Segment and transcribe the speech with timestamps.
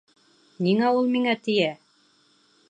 [0.67, 1.69] Ниңә ул миңә тейә?